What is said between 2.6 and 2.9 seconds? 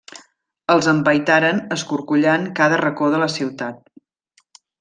cada